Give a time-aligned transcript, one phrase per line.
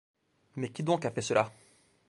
[0.55, 1.51] Mais qui donc a fait cela?